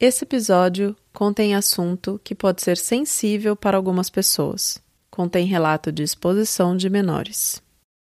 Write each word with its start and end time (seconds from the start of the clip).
Esse 0.00 0.24
episódio 0.24 0.96
contém 1.12 1.54
assunto 1.54 2.18
que 2.24 2.34
pode 2.34 2.62
ser 2.62 2.78
sensível 2.78 3.54
para 3.54 3.76
algumas 3.76 4.08
pessoas. 4.08 4.80
Contém 5.10 5.44
relato 5.44 5.92
de 5.92 6.02
exposição 6.02 6.74
de 6.74 6.88
menores. 6.88 7.62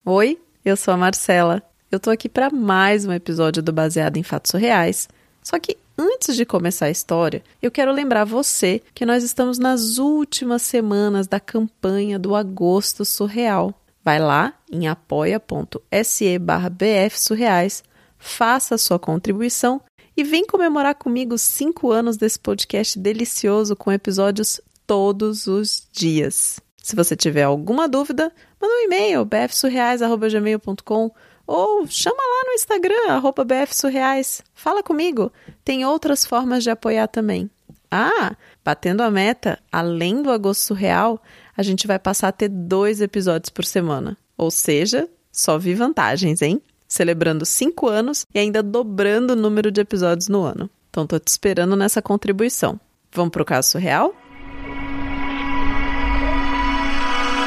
Oi, 0.06 0.40
eu 0.64 0.78
sou 0.78 0.94
a 0.94 0.98
Marcela. 0.98 1.64
Eu 1.92 2.00
tô 2.00 2.12
aqui 2.12 2.30
para 2.30 2.52
mais 2.52 3.08
um 3.08 3.12
episódio 3.12 3.64
do 3.64 3.74
Baseado 3.74 4.18
em 4.18 4.24
Fatos 4.24 4.52
Reais. 4.52 5.10
Só 5.42 5.58
que 5.58 5.78
antes 5.98 6.36
de 6.36 6.46
começar 6.46 6.86
a 6.86 6.92
história, 6.92 7.42
eu 7.60 7.72
quero 7.72 7.92
lembrar 7.92 8.24
você 8.24 8.84
que 8.94 9.04
nós 9.04 9.24
estamos 9.24 9.58
nas 9.58 9.98
últimas 9.98 10.62
semanas 10.62 11.26
da 11.26 11.40
campanha 11.40 12.20
do 12.20 12.36
Agosto 12.36 13.04
Surreal. 13.04 13.74
Vai 14.06 14.20
lá 14.20 14.54
em 14.72 14.88
apoia.se 14.88 16.38
bfsurreais, 16.38 17.84
faça 18.20 18.76
a 18.76 18.78
sua 18.78 19.00
contribuição 19.00 19.82
e 20.20 20.24
vem 20.24 20.46
comemorar 20.46 20.96
comigo 20.96 21.38
cinco 21.38 21.92
anos 21.92 22.18
desse 22.18 22.38
podcast 22.38 23.00
delicioso 23.00 23.74
com 23.74 23.90
episódios 23.90 24.60
todos 24.86 25.48
os 25.48 25.88
dias. 25.94 26.60
Se 26.84 26.94
você 26.94 27.16
tiver 27.16 27.44
alguma 27.44 27.88
dúvida, 27.88 28.30
manda 28.60 28.74
um 28.74 28.86
e-mail 28.86 29.24
bfsurreais.gmail.com 29.24 31.12
ou 31.48 31.88
chama 31.88 32.18
lá 32.18 32.48
no 32.48 32.54
Instagram, 32.54 33.22
bfsurreais. 33.46 34.42
Fala 34.54 34.84
comigo. 34.84 35.32
Tem 35.64 35.86
outras 35.86 36.26
formas 36.26 36.64
de 36.64 36.70
apoiar 36.70 37.08
também. 37.08 37.50
Ah, 37.90 38.36
batendo 38.64 39.02
a 39.02 39.10
meta, 39.10 39.58
além 39.72 40.22
do 40.22 40.32
Agosto 40.32 40.62
Surreal, 40.62 41.22
a 41.56 41.64
gente 41.64 41.88
vai 41.88 41.98
passar 41.98 42.28
a 42.28 42.34
ter 42.34 42.50
dois 42.50 43.00
episódios 43.00 43.50
por 43.50 43.64
semana. 43.64 44.18
Ou 44.38 44.52
seja, 44.52 45.10
só 45.32 45.58
vi 45.58 45.74
vantagens, 45.74 46.42
hein? 46.42 46.62
Celebrando 46.90 47.46
cinco 47.46 47.88
anos 47.88 48.26
e 48.34 48.40
ainda 48.40 48.64
dobrando 48.64 49.34
o 49.34 49.36
número 49.36 49.72
de 49.72 49.80
episódios 49.80 50.28
no 50.28 50.42
ano. 50.42 50.68
Então 50.90 51.06
tô 51.06 51.20
te 51.20 51.28
esperando 51.28 51.76
nessa 51.76 52.02
contribuição. 52.02 52.80
Vamos 53.14 53.32
pro 53.32 53.46
caso 53.46 53.70
surreal? 53.70 54.14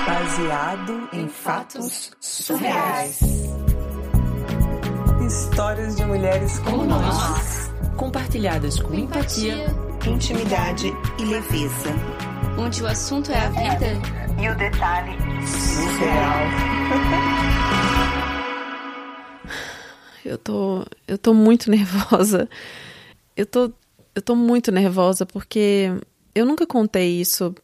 Baseado 0.06 1.08
em 1.12 1.28
fatos 1.28 2.12
surreais. 2.20 3.20
Histórias 5.26 5.96
de 5.96 6.04
mulheres 6.04 6.58
como 6.60 6.84
nós, 6.84 7.70
compartilhadas 7.96 8.80
com 8.80 8.94
empatia, 8.94 9.66
intimidade 10.06 10.92
e 11.18 11.24
leveza. 11.24 11.90
Onde 12.58 12.82
o 12.82 12.86
assunto 12.86 13.32
é 13.32 13.38
a 13.38 13.48
vida 13.48 13.86
e 14.40 14.48
o 14.48 14.56
detalhe 14.56 15.16
surreal. 15.46 17.28
eu 20.24 20.38
tô, 20.38 20.84
eu 21.06 21.18
tô 21.18 21.34
muito 21.34 21.68
nervosa. 21.72 22.48
Eu 23.36 23.46
tô, 23.46 23.72
eu 24.14 24.22
tô 24.22 24.34
muito 24.34 24.70
nervosa 24.70 25.24
porque 25.24 25.90
eu 26.34 26.46
nunca 26.46 26.66
contei 26.66 27.20
isso 27.20 27.54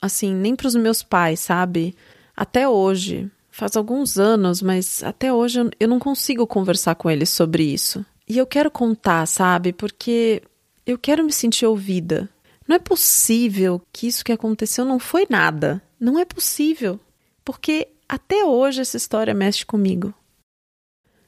assim 0.00 0.34
nem 0.34 0.54
para 0.54 0.66
os 0.66 0.74
meus 0.74 1.02
pais, 1.02 1.40
sabe? 1.40 1.94
Até 2.36 2.68
hoje, 2.68 3.30
faz 3.50 3.76
alguns 3.76 4.18
anos, 4.18 4.60
mas 4.60 5.02
até 5.02 5.32
hoje 5.32 5.60
eu, 5.60 5.70
eu 5.80 5.88
não 5.88 5.98
consigo 5.98 6.46
conversar 6.46 6.94
com 6.96 7.10
eles 7.10 7.30
sobre 7.30 7.62
isso. 7.62 8.04
E 8.28 8.36
eu 8.36 8.46
quero 8.46 8.70
contar, 8.70 9.26
sabe? 9.26 9.72
Porque 9.72 10.42
eu 10.86 10.98
quero 10.98 11.24
me 11.24 11.32
sentir 11.32 11.66
ouvida. 11.66 12.28
Não 12.66 12.76
é 12.76 12.78
possível 12.78 13.80
que 13.92 14.06
isso 14.06 14.24
que 14.24 14.32
aconteceu 14.32 14.84
não 14.84 14.98
foi 14.98 15.26
nada. 15.28 15.82
Não 16.00 16.18
é 16.18 16.24
possível. 16.24 16.98
Porque 17.44 17.88
até 18.08 18.44
hoje 18.44 18.80
essa 18.80 18.96
história 18.96 19.34
mexe 19.34 19.64
comigo. 19.64 20.12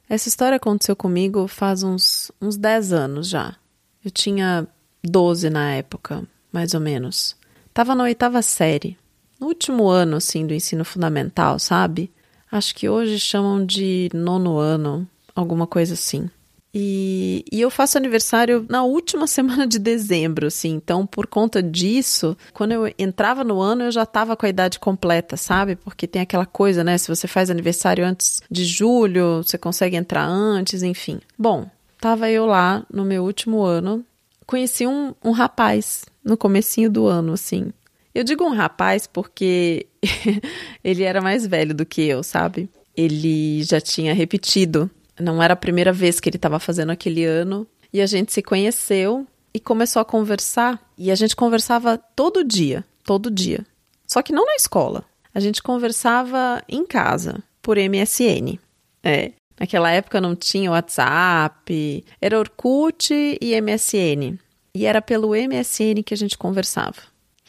Essa 0.09 0.29
história 0.29 0.57
aconteceu 0.57 0.95
comigo 0.95 1.49
faz 1.49 1.83
uns, 1.83 2.31
uns 2.41 2.57
10 2.57 2.93
anos 2.93 3.29
já. 3.29 3.57
Eu 4.05 4.11
tinha 4.11 4.67
12 5.03 5.51
na 5.51 5.73
época, 5.73 6.23
mais 6.53 6.75
ou 6.75 6.81
menos. 6.81 7.37
Tava 7.75 7.95
na 7.95 8.05
oitava 8.05 8.41
série. 8.41 8.97
No 9.39 9.49
último 9.49 9.89
ano, 9.89 10.17
assim, 10.17 10.47
do 10.47 10.55
ensino 10.55 10.85
fundamental, 10.85 11.59
sabe? 11.59 12.13
Acho 12.51 12.75
que 12.75 12.89
hoje 12.89 13.19
chamam 13.19 13.67
de 13.67 14.09
nono 14.15 14.59
ano, 14.59 15.07
alguma 15.35 15.67
coisa 15.67 15.95
assim. 15.95 16.31
E, 16.79 17.43
e, 17.51 17.59
eu 17.59 17.71
faço 17.71 17.97
aniversário 17.97 18.67
na 18.69 18.85
última 18.85 19.25
semana 19.27 19.67
de 19.67 19.79
dezembro, 19.79 20.49
assim. 20.49 20.75
Então, 20.75 21.07
por 21.07 21.27
conta 21.27 21.63
disso, 21.63 22.37
quando 22.53 22.73
eu 22.73 22.93
entrava 22.99 23.43
no 23.43 23.63
ano, 23.63 23.85
eu 23.85 23.91
já 23.91 24.03
estava 24.03 24.37
com 24.37 24.45
a 24.45 24.51
idade 24.51 24.79
completa, 24.79 25.39
sabe? 25.39 25.75
Porque 25.77 26.07
tem 26.07 26.21
aquela 26.21 26.45
coisa, 26.45 26.85
né? 26.85 26.99
Se 26.99 27.09
você 27.09 27.27
faz 27.27 27.49
aniversário 27.49 28.05
antes 28.05 28.43
de 28.51 28.67
julho, 28.67 29.43
você 29.43 29.57
consegue 29.57 29.97
entrar 29.97 30.27
antes, 30.27 30.83
enfim. 30.83 31.19
Bom, 31.39 31.67
tava 31.99 32.29
eu 32.29 32.45
lá 32.45 32.85
no 32.93 33.07
meu 33.07 33.25
último 33.25 33.63
ano. 33.63 34.05
Conheci 34.45 34.87
um, 34.87 35.15
um 35.25 35.31
rapaz 35.31 36.05
no 36.23 36.37
comecinho 36.37 36.91
do 36.91 37.07
ano, 37.07 37.33
assim. 37.33 37.73
Eu 38.15 38.23
digo 38.23 38.45
um 38.45 38.55
rapaz 38.55 39.07
porque 39.07 39.87
ele 40.85 41.05
era 41.05 41.23
mais 41.23 41.47
velho 41.47 41.75
do 41.75 41.87
que 41.87 42.03
eu, 42.03 42.23
sabe? 42.23 42.69
Ele 42.95 43.63
já 43.63 43.81
tinha 43.81 44.13
repetido 44.13 44.91
não 45.19 45.43
era 45.43 45.55
a 45.55 45.57
primeira 45.57 45.93
vez 45.93 46.21
que 46.21 46.29
ele 46.29 46.37
estava 46.37 46.59
fazendo 46.59 46.91
aquele 46.91 47.25
ano. 47.25 47.67
E 47.93 48.01
a 48.01 48.07
gente 48.07 48.33
se 48.33 48.43
conheceu 48.43 49.27
e 49.53 49.61
começou 49.61 50.01
a 50.01 50.05
conversar. 50.05 50.81
E 50.99 51.11
a 51.11 51.15
gente 51.15 51.35
conversava 51.35 51.99
todo 52.15 52.45
dia, 52.45 52.85
todo 53.05 53.31
dia. 53.31 53.65
Só 54.07 54.23
que 54.23 54.33
não 54.33 54.45
na 54.45 54.55
escola. 54.55 55.05
A 55.35 55.41
gente 55.41 55.63
conversava 55.63 56.63
em 56.69 56.85
casa, 56.85 57.43
por 57.61 57.77
MSN. 57.77 58.59
É. 59.03 59.33
Naquela 59.59 59.91
época 59.91 60.21
não 60.21 60.37
tinha 60.37 60.71
WhatsApp, 60.71 62.05
era 62.21 62.39
Orkut 62.39 63.13
e 63.13 63.61
MSN. 63.61 64.39
E 64.75 64.85
era 64.85 65.01
pelo 65.01 65.31
MSN 65.31 66.03
que 66.05 66.13
a 66.13 66.17
gente 66.17 66.37
conversava. 66.37 66.97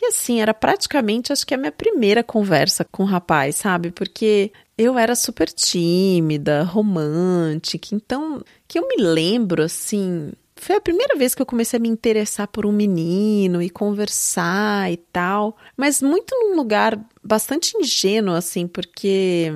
Assim, 0.08 0.42
era 0.42 0.54
praticamente, 0.54 1.34
acho 1.34 1.46
que 1.46 1.54
a 1.54 1.58
minha 1.58 1.72
primeira 1.72 2.24
conversa 2.24 2.86
com 2.86 3.04
o 3.04 3.06
rapaz, 3.06 3.58
sabe? 3.58 3.92
Porque 3.92 4.52
eu 4.78 4.98
era 4.98 5.16
super 5.16 5.50
tímida, 5.50 6.64
romântica, 6.64 7.90
então, 7.94 8.42
que 8.68 8.78
eu 8.78 8.88
me 8.88 8.98
lembro, 8.98 9.64
assim, 9.64 10.32
foi 10.56 10.76
a 10.76 10.82
primeira 10.82 11.16
vez 11.16 11.34
que 11.34 11.42
eu 11.42 11.46
comecei 11.46 11.78
a 11.78 11.82
me 11.82 11.90
interessar 11.90 12.48
por 12.48 12.66
um 12.66 12.72
menino 12.72 13.62
e 13.62 13.70
conversar 13.70 14.92
e 14.92 14.98
tal, 14.98 15.58
mas 15.76 16.02
muito 16.02 16.36
num 16.36 16.56
lugar 16.56 17.00
bastante 17.24 17.78
ingênuo, 17.78 18.36
assim, 18.36 18.68
porque 18.68 19.52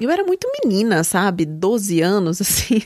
eu 0.00 0.10
era 0.10 0.24
muito 0.24 0.48
menina, 0.62 1.04
sabe? 1.04 1.44
12 1.44 2.00
anos, 2.00 2.40
assim. 2.42 2.82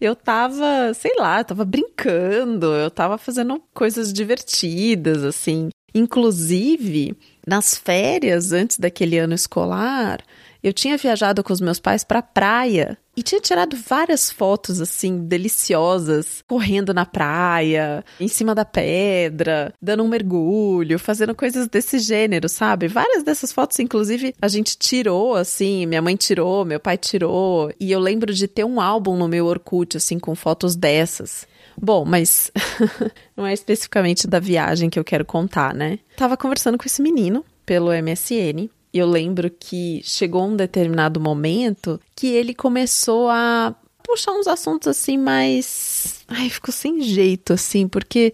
eu 0.00 0.16
tava, 0.16 0.92
sei 0.94 1.12
lá, 1.18 1.40
eu 1.40 1.44
tava 1.44 1.64
brincando, 1.64 2.66
eu 2.74 2.90
tava 2.90 3.18
fazendo 3.18 3.62
coisas 3.72 4.12
divertidas, 4.12 5.22
assim. 5.22 5.68
Inclusive, 5.94 7.16
nas 7.46 7.76
férias 7.76 8.52
antes 8.52 8.78
daquele 8.78 9.18
ano 9.18 9.34
escolar, 9.34 10.20
eu 10.62 10.72
tinha 10.72 10.96
viajado 10.96 11.42
com 11.42 11.52
os 11.52 11.60
meus 11.60 11.80
pais 11.80 12.04
para 12.04 12.20
praia 12.20 12.98
e 13.16 13.22
tinha 13.22 13.40
tirado 13.40 13.76
várias 13.76 14.30
fotos 14.30 14.80
assim 14.80 15.24
deliciosas, 15.24 16.44
correndo 16.46 16.94
na 16.94 17.04
praia, 17.04 18.04
em 18.20 18.28
cima 18.28 18.54
da 18.54 18.64
pedra, 18.64 19.74
dando 19.80 20.02
um 20.02 20.08
mergulho, 20.08 20.98
fazendo 20.98 21.34
coisas 21.34 21.66
desse 21.66 21.98
gênero, 21.98 22.48
sabe? 22.48 22.88
Várias 22.88 23.22
dessas 23.22 23.52
fotos 23.52 23.78
inclusive 23.78 24.34
a 24.40 24.48
gente 24.48 24.76
tirou 24.76 25.34
assim, 25.34 25.86
minha 25.86 26.02
mãe 26.02 26.14
tirou, 26.14 26.64
meu 26.64 26.78
pai 26.78 26.98
tirou, 26.98 27.72
e 27.80 27.90
eu 27.90 27.98
lembro 27.98 28.32
de 28.32 28.46
ter 28.46 28.64
um 28.64 28.80
álbum 28.80 29.16
no 29.16 29.28
meu 29.28 29.46
Orkut 29.46 29.96
assim 29.96 30.18
com 30.18 30.34
fotos 30.34 30.76
dessas. 30.76 31.48
Bom, 31.80 32.04
mas 32.04 32.50
não 33.36 33.46
é 33.46 33.52
especificamente 33.52 34.26
da 34.26 34.38
viagem 34.38 34.90
que 34.90 34.98
eu 34.98 35.04
quero 35.04 35.24
contar, 35.24 35.74
né? 35.74 35.98
Tava 36.16 36.36
conversando 36.36 36.76
com 36.76 36.84
esse 36.84 37.00
menino 37.00 37.44
pelo 37.64 37.90
MSN. 37.90 38.68
E 38.92 38.98
eu 38.98 39.06
lembro 39.06 39.50
que 39.50 40.00
chegou 40.04 40.46
um 40.46 40.56
determinado 40.56 41.20
momento 41.20 42.00
que 42.14 42.26
ele 42.26 42.52
começou 42.52 43.28
a 43.30 43.74
puxar 44.02 44.32
uns 44.32 44.48
assuntos 44.48 44.88
assim 44.88 45.16
mais. 45.16 46.24
Ai, 46.26 46.50
ficou 46.50 46.72
sem 46.72 47.00
jeito, 47.00 47.52
assim, 47.52 47.86
porque. 47.86 48.32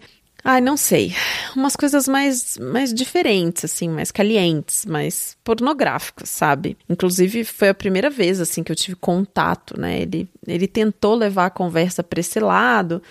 Ai, 0.49 0.61
não 0.61 0.77
sei. 0.77 1.13
Umas 1.57 1.75
coisas 1.75 2.07
mais, 2.07 2.57
mais 2.57 2.93
diferentes, 2.93 3.65
assim, 3.65 3.89
mais 3.89 4.11
calientes, 4.11 4.85
mais 4.85 5.35
pornográficas, 5.43 6.29
sabe? 6.29 6.77
Inclusive, 6.89 7.43
foi 7.43 7.67
a 7.67 7.73
primeira 7.73 8.09
vez, 8.09 8.39
assim, 8.39 8.63
que 8.63 8.71
eu 8.71 8.75
tive 8.75 8.95
contato, 8.95 9.77
né? 9.77 9.99
Ele, 9.99 10.25
ele 10.47 10.65
tentou 10.65 11.15
levar 11.15 11.47
a 11.47 11.49
conversa 11.49 12.01
para 12.01 12.21
esse 12.21 12.39
lado. 12.39 13.03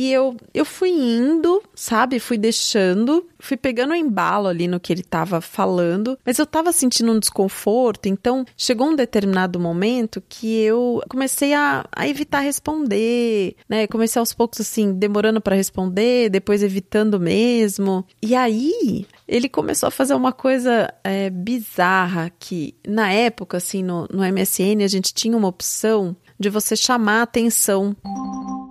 E 0.00 0.10
eu, 0.10 0.34
eu 0.54 0.64
fui 0.64 0.88
indo, 0.88 1.62
sabe? 1.74 2.18
Fui 2.18 2.38
deixando, 2.38 3.28
fui 3.38 3.54
pegando 3.54 3.90
o 3.90 3.94
embalo 3.94 4.48
ali 4.48 4.66
no 4.66 4.80
que 4.80 4.90
ele 4.90 5.02
estava 5.02 5.42
falando, 5.42 6.18
mas 6.24 6.38
eu 6.38 6.44
estava 6.44 6.72
sentindo 6.72 7.12
um 7.12 7.18
desconforto, 7.18 8.08
então 8.08 8.46
chegou 8.56 8.88
um 8.88 8.96
determinado 8.96 9.60
momento 9.60 10.22
que 10.26 10.58
eu 10.62 11.02
comecei 11.06 11.52
a, 11.52 11.84
a 11.94 12.08
evitar 12.08 12.40
responder, 12.40 13.56
né? 13.68 13.86
Comecei 13.88 14.18
aos 14.18 14.32
poucos 14.32 14.62
assim, 14.62 14.94
demorando 14.94 15.38
para 15.38 15.54
responder, 15.54 16.30
depois 16.30 16.62
evitando 16.62 17.20
mesmo. 17.20 18.02
E 18.22 18.34
aí 18.34 19.06
ele 19.28 19.50
começou 19.50 19.88
a 19.88 19.90
fazer 19.90 20.14
uma 20.14 20.32
coisa 20.32 20.90
é, 21.04 21.28
bizarra 21.28 22.32
que 22.38 22.74
na 22.88 23.12
época, 23.12 23.58
assim, 23.58 23.82
no, 23.82 24.08
no 24.10 24.24
MSN, 24.24 24.82
a 24.82 24.88
gente 24.88 25.12
tinha 25.12 25.36
uma 25.36 25.48
opção 25.48 26.16
de 26.40 26.48
você 26.48 26.74
chamar 26.74 27.20
a 27.20 27.22
atenção 27.24 27.94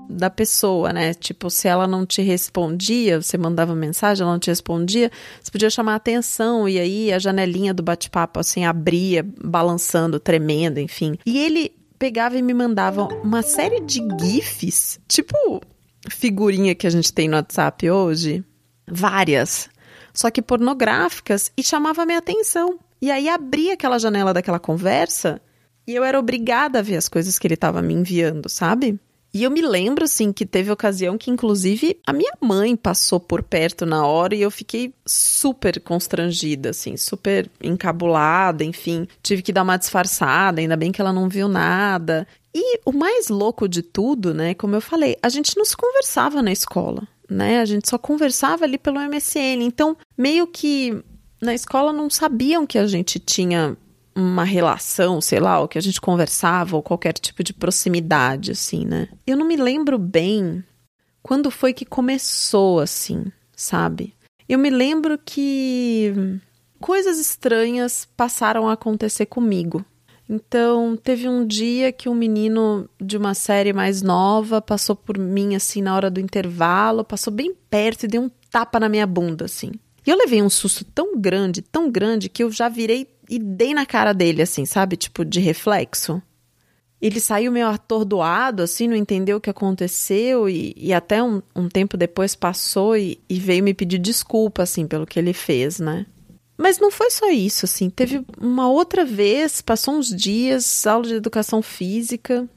da 0.10 0.30
pessoa, 0.30 0.92
né? 0.92 1.14
Tipo, 1.14 1.50
se 1.52 1.68
ela 1.68 1.86
não 1.86 2.06
te 2.06 2.24
respondia, 2.24 3.22
você 3.22 3.38
mandava 3.38 3.76
mensagem, 3.76 4.24
ela 4.24 4.32
não 4.32 4.40
te 4.40 4.50
respondia, 4.50 5.12
você 5.42 5.52
podia 5.52 5.70
chamar 5.70 5.96
atenção 5.96 6.68
e 6.68 6.80
aí 6.80 7.14
a 7.14 7.20
janelinha 7.20 7.74
do 7.74 7.84
bate-papo 7.84 8.40
assim 8.40 8.66
abria, 8.66 9.24
balançando, 9.40 10.20
tremendo, 10.20 10.80
enfim. 10.80 11.16
E 11.26 11.38
ele 11.38 11.72
pegava 12.00 12.38
e 12.38 12.42
me 12.42 12.54
mandava 12.54 13.04
uma 13.24 13.44
série 13.44 13.82
de 13.82 14.02
gifs, 14.20 15.00
tipo 15.08 15.62
figurinha 16.10 16.74
que 16.74 16.88
a 16.88 16.90
gente 16.90 17.14
tem 17.14 17.28
no 17.28 17.36
WhatsApp 17.36 17.90
hoje, 17.92 18.44
várias, 18.88 19.70
só 20.14 20.32
que 20.32 20.42
pornográficas 20.42 21.52
e 21.56 21.62
chamava 21.62 22.06
minha 22.06 22.18
atenção. 22.18 22.80
E 23.02 23.12
aí 23.12 23.30
abria 23.30 23.74
aquela 23.74 24.00
janela 24.00 24.34
daquela 24.34 24.60
conversa 24.60 25.40
e 25.86 25.94
eu 25.94 26.04
era 26.04 26.20
obrigada 26.20 26.80
a 26.80 26.82
ver 26.82 26.98
as 26.98 27.08
coisas 27.08 27.38
que 27.38 27.46
ele 27.46 27.54
estava 27.54 27.82
me 27.82 27.94
enviando, 27.94 28.50
sabe? 28.50 29.00
E 29.34 29.44
eu 29.44 29.52
me 29.52 29.62
lembro, 29.62 30.06
assim, 30.06 30.34
que 30.34 30.46
teve 30.46 30.72
ocasião 30.72 31.18
que, 31.18 31.30
inclusive, 31.30 32.00
a 32.06 32.12
minha 32.12 32.34
mãe 32.42 32.76
passou 32.76 33.20
por 33.20 33.44
perto 33.44 33.86
na 33.86 34.06
hora 34.06 34.36
e 34.36 34.42
eu 34.42 34.50
fiquei 34.50 34.94
super 35.06 35.80
constrangida, 35.82 36.72
assim, 36.72 36.98
super 36.98 37.50
encabulada, 37.62 38.64
enfim. 38.64 39.08
Tive 39.22 39.44
que 39.44 39.54
dar 39.54 39.62
uma 39.62 39.78
disfarçada, 39.78 40.62
ainda 40.62 40.76
bem 40.76 40.92
que 40.92 41.00
ela 41.00 41.14
não 41.14 41.30
viu 41.30 41.48
nada. 41.48 42.28
E 42.54 42.80
o 42.84 42.92
mais 42.92 43.28
louco 43.28 43.70
de 43.70 43.84
tudo, 43.84 44.34
né, 44.34 44.56
como 44.56 44.76
eu 44.76 44.82
falei, 44.82 45.16
a 45.22 45.30
gente 45.30 45.56
não 45.56 45.64
se 45.64 45.78
conversava 45.78 46.42
na 46.42 46.52
escola, 46.52 47.08
né? 47.30 47.60
A 47.62 47.66
gente 47.66 47.88
só 47.88 47.98
conversava 48.00 48.66
ali 48.66 48.80
pelo 48.80 49.00
MSN. 49.00 49.62
Então, 49.62 49.96
meio 50.18 50.48
que 50.48 51.04
na 51.40 51.54
escola 51.54 51.94
não 51.94 52.10
sabiam 52.10 52.66
que 52.66 52.80
a 52.80 52.88
gente 52.88 53.20
tinha 53.20 53.78
uma 54.20 54.44
relação, 54.44 55.22
sei 55.22 55.40
lá, 55.40 55.60
ou 55.60 55.68
que 55.68 55.78
a 55.78 55.82
gente 55.82 56.00
conversava, 56.00 56.76
ou 56.76 56.84
qualquer 56.84 57.14
tipo 57.14 57.44
de 57.44 57.54
proximidade, 57.54 58.52
assim, 58.52 58.86
né? 58.86 59.08
Eu 59.26 59.38
não 59.38 59.46
me 59.46 59.56
lembro 59.56 59.98
bem 59.98 60.64
quando 61.22 61.52
foi 61.52 61.74
que 61.74 61.86
começou, 61.86 62.80
assim, 62.80 63.26
sabe? 63.56 64.14
Eu 64.48 64.58
me 64.58 64.70
lembro 64.70 65.18
que 65.18 66.40
coisas 66.80 67.20
estranhas 67.20 68.08
passaram 68.18 68.68
a 68.68 68.74
acontecer 68.74 69.26
comigo. 69.26 69.86
Então, 70.28 70.96
teve 70.96 71.28
um 71.28 71.46
dia 71.46 71.92
que 71.92 72.08
um 72.08 72.14
menino 72.14 72.88
de 73.02 73.18
uma 73.18 73.34
série 73.34 73.74
mais 73.74 74.02
nova 74.02 74.62
passou 74.62 74.96
por 74.96 75.18
mim, 75.18 75.56
assim, 75.56 75.82
na 75.82 75.96
hora 75.96 76.10
do 76.10 76.20
intervalo, 76.20 77.04
passou 77.04 77.34
bem 77.34 77.56
perto 77.70 78.04
e 78.04 78.08
deu 78.08 78.22
um 78.22 78.32
tapa 78.52 78.80
na 78.80 78.88
minha 78.88 79.08
bunda, 79.08 79.46
assim. 79.46 79.72
E 80.06 80.10
eu 80.10 80.18
levei 80.18 80.42
um 80.42 80.50
susto 80.50 80.86
tão 80.86 81.20
grande, 81.20 81.62
tão 81.62 81.90
grande, 81.90 82.30
que 82.30 82.44
eu 82.44 82.52
já 82.52 82.70
virei 82.70 83.08
e 83.30 83.38
dei 83.38 83.74
na 83.74 83.86
cara 83.86 84.12
dele, 84.12 84.42
assim, 84.42 84.66
sabe? 84.66 84.98
Tipo, 84.98 85.24
de 85.24 85.40
reflexo. 85.40 86.22
Ele 87.02 87.20
saiu 87.20 87.52
meio 87.52 87.68
atordoado, 87.68 88.64
assim, 88.64 88.88
não 88.88 88.96
entendeu 88.96 89.38
o 89.38 89.42
que 89.42 89.50
aconteceu 89.50 90.50
e, 90.50 90.74
e 90.76 90.92
até 90.92 91.24
um, 91.24 91.42
um, 91.56 91.70
tempo 91.70 91.96
depois 91.96 92.36
passou 92.36 92.98
e, 92.98 93.22
e 93.30 93.40
veio 93.40 93.64
me 93.64 93.74
pedir 93.74 94.00
desculpa, 94.00 94.64
assim, 94.64 94.86
pelo 94.86 95.06
que 95.06 95.18
ele 95.18 95.32
fez, 95.32 95.80
né? 95.80 96.06
Mas 96.58 96.78
não 96.78 96.92
foi 96.92 97.10
só 97.10 97.30
isso, 97.30 97.64
assim. 97.64 97.90
Teve 97.90 98.26
uma 98.38 98.70
outra 98.70 99.06
vez, 99.06 99.62
passou 99.62 99.94
uns 99.94 100.14
dias, 100.14 100.86
aula 100.86 101.08
de 101.08 101.14
educação 101.14 101.62
física. 101.62 102.50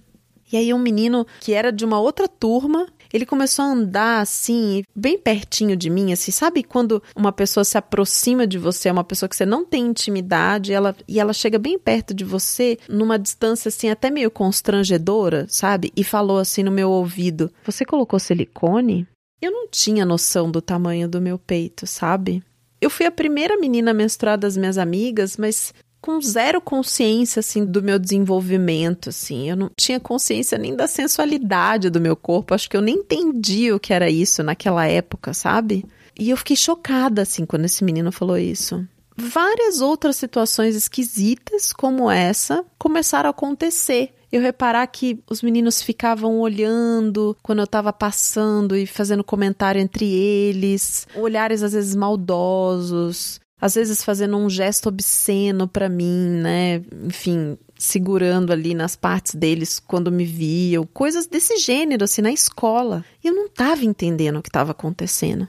E 0.52 0.56
aí 0.56 0.74
um 0.74 0.78
menino 0.78 1.24
que 1.38 1.52
era 1.52 1.70
de 1.70 1.84
uma 1.84 2.00
outra 2.00 2.26
turma, 2.26 2.88
ele 3.12 3.26
começou 3.26 3.64
a 3.64 3.69
andar 3.69 4.20
assim, 4.20 4.82
bem 4.94 5.19
pertinho 5.19 5.76
de 5.76 5.91
mim, 5.91 6.12
assim, 6.12 6.31
sabe 6.31 6.62
quando 6.62 7.03
uma 7.14 7.32
pessoa 7.32 7.64
se 7.64 7.76
aproxima 7.76 8.47
de 8.47 8.59
você, 8.59 8.88
é 8.88 8.93
uma 8.93 9.05
pessoa 9.05 9.29
que 9.29 9.37
você 9.37 9.47
não 9.47 9.64
tem 9.64 9.87
intimidade, 9.87 10.73
ela, 10.73 10.97
e 11.06 11.20
ela 11.20 11.32
chega 11.32 11.59
bem 11.59 11.79
perto 11.79 12.14
de 12.14 12.25
você, 12.25 12.79
numa 12.88 13.19
distância 13.19 13.69
assim, 13.69 13.91
até 13.91 14.11
meio 14.11 14.31
constrangedora, 14.31 15.47
sabe? 15.49 15.93
E 15.97 16.03
falou 16.03 16.38
assim 16.38 16.62
no 16.62 16.70
meu 16.70 16.91
ouvido: 16.91 17.50
Você 17.64 17.85
colocou 17.85 18.19
silicone? 18.19 19.06
Eu 19.41 19.50
não 19.50 19.67
tinha 19.69 20.05
noção 20.05 20.50
do 20.50 20.62
tamanho 20.62 21.08
do 21.08 21.20
meu 21.20 21.38
peito, 21.38 21.87
sabe? 21.87 22.43
Eu 22.81 22.88
fui 22.88 23.06
a 23.06 23.11
primeira 23.11 23.56
menina 23.58 23.93
menstruada 23.93 24.43
das 24.43 24.56
minhas 24.56 24.79
amigas, 24.79 25.37
mas 25.37 25.73
com 26.02 26.20
zero 26.20 26.60
consciência 26.60 27.40
assim 27.40 27.64
do 27.64 27.81
meu 27.81 27.99
desenvolvimento, 27.99 29.08
assim. 29.08 29.49
Eu 29.49 29.56
não 29.56 29.70
tinha 29.76 30.00
consciência 30.00 30.58
nem 30.58 30.75
da 30.75 30.88
sensualidade 30.88 31.88
do 31.88 32.00
meu 32.00 32.16
corpo. 32.16 32.52
Acho 32.52 32.69
que 32.69 32.76
eu 32.76 32.82
nem 32.82 32.96
entendi 32.96 33.72
o 33.72 33.78
que 33.78 33.94
era 33.94 34.10
isso 34.10 34.43
naquela 34.43 34.84
época, 34.87 35.32
sabe? 35.32 35.87
E 36.19 36.28
eu 36.28 36.37
fiquei 36.37 36.56
chocada 36.56 37.22
assim 37.22 37.46
quando 37.46 37.64
esse 37.64 37.84
menino 37.84 38.10
falou 38.10 38.37
isso. 38.37 38.87
Várias 39.16 39.81
outras 39.81 40.16
situações 40.16 40.75
esquisitas 40.75 41.72
como 41.72 42.10
essa 42.10 42.64
começaram 42.76 43.28
a 43.28 43.31
acontecer 43.31 44.12
eu 44.32 44.40
reparar 44.40 44.87
que 44.87 45.22
os 45.28 45.43
meninos 45.43 45.82
ficavam 45.82 46.40
olhando 46.40 47.37
quando 47.43 47.58
eu 47.58 47.66
tava 47.66 47.93
passando 47.93 48.75
e 48.75 48.87
fazendo 48.87 49.22
comentário 49.22 49.78
entre 49.78 50.10
eles, 50.10 51.06
olhares 51.14 51.62
às 51.62 51.75
vezes 51.75 51.94
maldosos, 51.94 53.42
às 53.62 53.76
vezes 53.76 54.03
fazendo 54.03 54.37
um 54.37 54.50
gesto 54.50 54.88
obsceno 54.88 55.69
para 55.69 55.88
mim, 55.88 56.29
né? 56.43 56.82
Enfim, 57.05 57.56
segurando 57.79 58.53
ali 58.53 58.75
nas 58.75 58.97
partes 58.97 59.37
deles 59.37 59.79
quando 59.79 60.11
me 60.11 60.25
viam, 60.25 60.85
coisas 60.85 61.29
desse 61.29 61.59
gênero 61.59 62.03
assim 62.03 62.23
na 62.23 62.32
escola. 62.32 63.05
Eu 63.23 63.32
não 63.32 63.47
estava 63.47 63.85
entendendo 63.85 64.41
o 64.41 64.43
que 64.43 64.49
estava 64.49 64.73
acontecendo. 64.73 65.47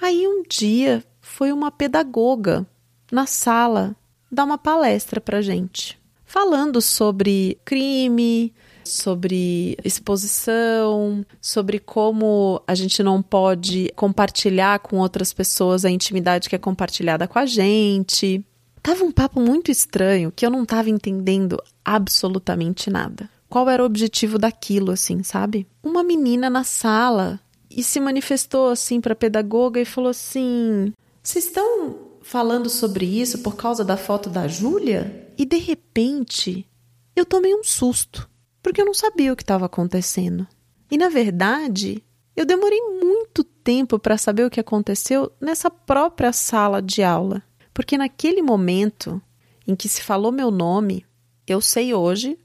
Aí 0.00 0.26
um 0.26 0.42
dia 0.42 1.04
foi 1.20 1.52
uma 1.52 1.70
pedagoga 1.70 2.66
na 3.12 3.26
sala 3.26 3.94
dar 4.28 4.42
uma 4.42 4.58
palestra 4.58 5.20
pra 5.20 5.40
gente, 5.40 5.96
falando 6.24 6.80
sobre 6.80 7.60
crime, 7.64 8.52
sobre 8.84 9.76
exposição, 9.84 11.24
sobre 11.40 11.78
como 11.78 12.62
a 12.66 12.74
gente 12.74 13.02
não 13.02 13.22
pode 13.22 13.92
compartilhar 13.96 14.78
com 14.80 14.98
outras 14.98 15.32
pessoas 15.32 15.84
a 15.84 15.90
intimidade 15.90 16.48
que 16.48 16.56
é 16.56 16.58
compartilhada 16.58 17.26
com 17.28 17.38
a 17.38 17.46
gente. 17.46 18.44
Tava 18.82 19.04
um 19.04 19.12
papo 19.12 19.40
muito 19.40 19.70
estranho 19.70 20.32
que 20.34 20.44
eu 20.44 20.50
não 20.50 20.64
tava 20.64 20.90
entendendo 20.90 21.62
absolutamente 21.84 22.90
nada. 22.90 23.30
Qual 23.48 23.68
era 23.68 23.82
o 23.82 23.86
objetivo 23.86 24.38
daquilo, 24.38 24.90
assim, 24.90 25.22
sabe? 25.22 25.66
Uma 25.82 26.02
menina 26.02 26.48
na 26.50 26.64
sala 26.64 27.38
e 27.70 27.82
se 27.82 28.00
manifestou 28.00 28.70
assim 28.70 29.00
para 29.00 29.12
a 29.12 29.16
pedagoga 29.16 29.80
e 29.80 29.84
falou 29.84 30.10
assim: 30.10 30.92
"Vocês 31.22 31.44
estão 31.44 31.98
falando 32.22 32.68
sobre 32.68 33.04
isso 33.04 33.38
por 33.38 33.54
causa 33.54 33.84
da 33.84 33.96
foto 33.96 34.28
da 34.28 34.48
Júlia?" 34.48 35.28
E 35.38 35.44
de 35.44 35.58
repente, 35.58 36.66
eu 37.14 37.24
tomei 37.24 37.54
um 37.54 37.62
susto 37.62 38.28
porque 38.62 38.80
eu 38.80 38.86
não 38.86 38.94
sabia 38.94 39.32
o 39.32 39.36
que 39.36 39.42
estava 39.42 39.66
acontecendo. 39.66 40.46
E 40.90 40.96
na 40.96 41.08
verdade, 41.08 42.02
eu 42.36 42.46
demorei 42.46 42.80
muito 42.80 43.42
tempo 43.42 43.98
para 43.98 44.16
saber 44.16 44.44
o 44.44 44.50
que 44.50 44.60
aconteceu 44.60 45.32
nessa 45.40 45.70
própria 45.70 46.32
sala 46.32 46.80
de 46.80 47.02
aula, 47.02 47.42
porque 47.74 47.98
naquele 47.98 48.42
momento 48.42 49.20
em 49.66 49.74
que 49.74 49.88
se 49.88 50.02
falou 50.02 50.32
meu 50.32 50.50
nome, 50.50 51.04
eu 51.46 51.60
sei 51.60 51.94
hoje, 51.94 52.38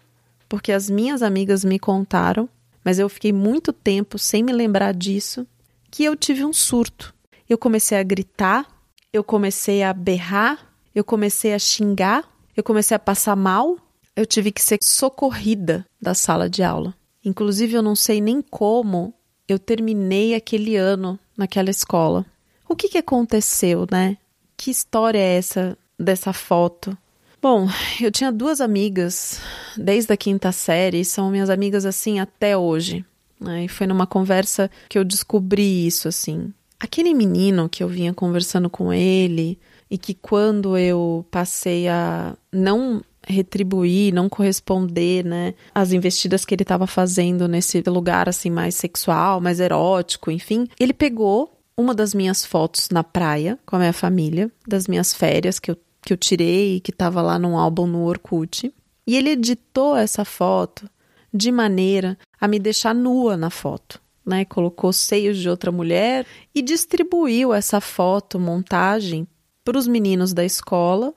porque 0.50 0.72
as 0.72 0.90
minhas 0.90 1.22
amigas 1.22 1.64
me 1.64 1.80
contaram, 1.80 2.50
mas 2.84 3.00
eu 3.00 3.10
fiquei 3.10 3.34
muito 3.34 3.74
tempo 3.74 4.18
sem 4.18 4.44
me 4.44 4.54
lembrar 4.54 4.94
disso, 4.94 5.46
que 5.92 6.04
eu 6.04 6.16
tive 6.16 6.46
um 6.46 6.54
surto. 6.54 7.14
Eu 7.50 7.58
comecei 7.58 7.98
a 7.98 8.04
gritar, 8.04 8.68
eu 9.12 9.24
comecei 9.24 9.84
a 9.84 9.94
berrar, 9.94 10.74
eu 10.94 11.04
comecei 11.04 11.54
a 11.54 11.60
xingar, 11.60 12.30
eu 12.56 12.64
comecei 12.64 12.96
a 12.96 13.00
passar 13.00 13.36
mal 13.36 13.78
eu 14.18 14.26
tive 14.26 14.52
que 14.52 14.64
ser 14.64 14.80
socorrida 14.82 15.86
da 16.02 16.16
sala 16.16 16.50
de 16.50 16.64
aula. 16.64 16.96
Inclusive, 17.24 17.76
eu 17.76 17.84
não 17.84 17.96
sei 17.96 18.20
nem 18.20 18.42
como 18.42 19.14
eu 19.48 19.60
terminei 19.60 20.34
aquele 20.34 20.76
ano 20.76 21.20
naquela 21.38 21.70
escola. 21.70 22.26
O 22.68 22.76
que, 22.76 22.90
que 22.90 22.98
aconteceu, 22.98 23.86
né? 23.92 24.18
Que 24.58 24.72
história 24.72 25.20
é 25.20 25.38
essa 25.38 25.78
dessa 26.00 26.34
foto? 26.34 26.98
Bom, 27.40 27.68
eu 28.02 28.12
tinha 28.12 28.32
duas 28.32 28.60
amigas 28.60 29.40
desde 29.78 30.12
a 30.12 30.18
quinta 30.18 30.52
série, 30.52 31.06
são 31.06 31.30
minhas 31.30 31.52
amigas 31.52 31.86
assim 31.86 32.20
até 32.20 32.58
hoje. 32.58 33.06
Né? 33.40 33.66
E 33.66 33.68
foi 33.68 33.86
numa 33.86 34.08
conversa 34.08 34.72
que 34.90 34.98
eu 34.98 35.04
descobri 35.04 35.86
isso, 35.86 36.08
assim. 36.08 36.52
Aquele 36.80 37.14
menino 37.14 37.70
que 37.70 37.84
eu 37.84 37.88
vinha 37.88 38.16
conversando 38.16 38.68
com 38.68 38.92
ele 38.92 39.60
e 39.92 39.98
que 39.98 40.16
quando 40.16 40.76
eu 40.76 41.24
passei 41.30 41.88
a 41.88 42.36
não 42.52 43.02
retribuir, 43.28 44.14
não 44.14 44.30
corresponder, 44.30 45.24
né, 45.26 45.54
às 45.76 45.92
investidas 45.92 46.46
que 46.46 46.56
ele 46.56 46.64
estava 46.64 46.88
fazendo 46.88 47.48
nesse 47.48 47.82
lugar 47.86 48.30
assim 48.30 48.50
mais 48.50 48.76
sexual, 48.76 49.42
mais 49.42 49.60
erótico, 49.60 50.32
enfim. 50.32 50.68
Ele 50.80 50.94
pegou 50.94 51.54
uma 51.78 51.94
das 51.94 52.14
minhas 52.14 52.46
fotos 52.46 52.90
na 52.90 53.04
praia 53.04 53.60
com 53.66 53.76
a 53.76 53.80
minha 53.80 53.94
família, 53.94 54.52
das 54.68 54.88
minhas 54.88 55.14
férias 55.14 55.60
que 55.60 55.70
eu, 55.70 55.78
que 56.02 56.14
eu 56.14 56.18
tirei 56.18 56.80
que 56.80 56.92
estava 56.92 57.22
lá 57.22 57.38
num 57.38 57.58
álbum 57.58 57.86
no 57.86 58.06
Orkut, 58.06 58.74
e 59.06 59.16
ele 59.16 59.32
editou 59.32 59.96
essa 59.96 60.26
foto 60.26 60.90
de 61.34 61.52
maneira 61.52 62.18
a 62.40 62.48
me 62.48 62.60
deixar 62.60 62.96
nua 62.96 63.38
na 63.38 63.50
foto. 63.50 64.02
Né, 64.26 64.44
colocou 64.44 64.92
seios 64.92 65.38
de 65.38 65.50
outra 65.50 65.72
mulher 65.72 66.26
e 66.54 66.62
distribuiu 66.62 67.54
essa 67.54 67.80
foto, 67.80 68.38
montagem, 68.38 69.26
para 69.64 69.78
os 69.78 69.88
meninos 69.88 70.34
da 70.34 70.44
escola, 70.44 71.14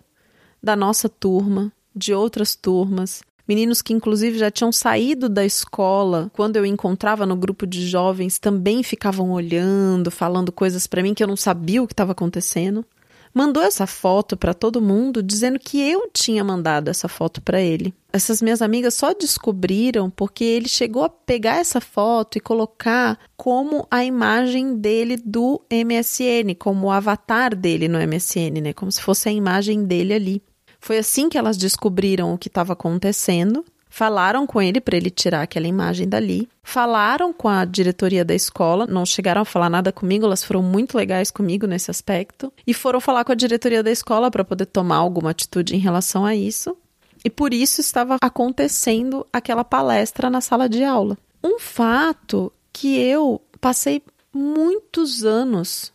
da 0.62 0.76
nossa 0.76 1.09
turma, 1.09 1.73
de 1.95 2.15
outras 2.15 2.55
turmas, 2.55 3.23
Meninos 3.51 3.83
que, 3.83 3.93
inclusive, 3.93 4.39
já 4.39 4.49
tinham 4.49 4.71
saído 4.71 5.29
da 5.29 5.45
escola. 5.45 6.31
Quando 6.35 6.55
eu 6.55 6.65
encontrava 6.65 7.27
no 7.27 7.35
grupo 7.35 7.67
de 7.67 7.85
jovens, 7.85 8.39
também 8.39 8.81
ficavam 8.85 9.33
olhando, 9.33 10.09
falando 10.09 10.53
coisas 10.53 10.87
para 10.87 11.03
mim 11.03 11.15
que 11.15 11.25
eu 11.25 11.27
não 11.27 11.35
sabia 11.35 11.83
o 11.83 11.87
que 11.89 11.93
estava 11.93 12.13
acontecendo. 12.13 12.87
Mandou 13.35 13.61
essa 13.61 13.89
foto 13.89 14.37
para 14.37 14.55
todo 14.55 14.81
mundo 14.81 15.21
dizendo 15.21 15.59
que 15.59 15.81
eu 15.81 16.09
tinha 16.13 16.45
mandado 16.45 16.91
essa 16.91 17.09
foto 17.09 17.43
para 17.43 17.61
ele. 17.61 17.93
Essas 18.13 18.41
minhas 18.41 18.63
amigas 18.63 18.95
só 18.95 19.13
descobriram 19.13 20.09
porque 20.11 20.45
ele 20.45 20.69
chegou 20.69 21.03
a 21.03 21.09
pegar 21.09 21.57
essa 21.57 21.81
foto 21.81 22.39
e 22.39 22.41
colocar 22.41 23.19
como 23.37 23.85
a 23.91 24.05
imagem 24.05 24.77
dele 24.77 25.17
do 25.17 25.61
MSN, 25.69 26.55
como 26.57 26.87
o 26.87 26.91
avatar 26.93 27.57
dele 27.57 27.89
no 27.89 27.99
MSN, 27.99 28.61
né? 28.63 28.73
Como 28.73 28.93
se 28.93 29.03
fosse 29.03 29.29
a 29.29 29.33
imagem 29.33 29.85
dele 29.85 30.15
ali. 30.15 30.43
Foi 30.81 30.99
assim 30.99 31.29
que 31.29 31.37
elas 31.37 31.57
descobriram 31.57 32.33
o 32.33 32.39
que 32.39 32.49
estava 32.49 32.73
acontecendo. 32.73 33.65
Falaram 33.89 34.47
com 34.47 34.63
ele 34.63 34.81
para 34.81 34.97
ele 34.97 35.11
tirar 35.11 35.43
aquela 35.43 35.67
imagem 35.67 36.09
dali. 36.09 36.49
Falaram 36.63 37.33
com 37.33 37.49
a 37.49 37.65
diretoria 37.65 38.25
da 38.25 38.35
escola, 38.35 38.87
não 38.87 39.05
chegaram 39.05 39.43
a 39.43 39.45
falar 39.45 39.69
nada 39.69 39.93
comigo, 39.93 40.25
elas 40.25 40.45
foram 40.45 40.63
muito 40.63 40.97
legais 40.97 41.31
comigo 41.31 41.67
nesse 41.67 41.91
aspecto. 41.91 42.53
E 42.67 42.73
foram 42.73 43.01
falar 43.01 43.25
com 43.25 43.33
a 43.33 43.35
diretoria 43.35 43.83
da 43.83 43.91
escola 43.91 44.31
para 44.31 44.45
poder 44.45 44.67
tomar 44.67 44.97
alguma 44.97 45.31
atitude 45.31 45.75
em 45.75 45.81
relação 45.81 46.25
a 46.25 46.35
isso. 46.35 46.77
E 47.25 47.29
por 47.29 47.53
isso 47.53 47.81
estava 47.81 48.17
acontecendo 48.23 49.27
aquela 49.33 49.65
palestra 49.65 50.31
na 50.31 50.41
sala 50.41 50.69
de 50.69 50.85
aula. 50.85 51.19
Um 51.43 51.59
fato 51.59 52.53
que 52.73 52.97
eu 52.97 53.41
passei 53.61 54.03
muitos 54.33 55.25
anos 55.25 55.93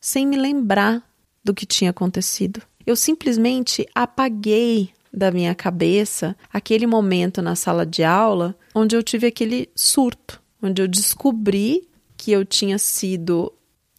sem 0.00 0.26
me 0.26 0.36
lembrar 0.36 1.02
do 1.44 1.54
que 1.54 1.66
tinha 1.66 1.90
acontecido. 1.90 2.62
Eu 2.86 2.94
simplesmente 2.94 3.86
apaguei 3.94 4.90
da 5.12 5.30
minha 5.30 5.54
cabeça 5.54 6.36
aquele 6.52 6.86
momento 6.86 7.42
na 7.42 7.56
sala 7.56 7.84
de 7.84 8.04
aula 8.04 8.54
onde 8.74 8.94
eu 8.94 9.02
tive 9.02 9.26
aquele 9.26 9.68
surto, 9.74 10.40
onde 10.62 10.80
eu 10.82 10.86
descobri 10.86 11.88
que 12.16 12.30
eu 12.30 12.44
tinha 12.44 12.78
sido 12.78 13.52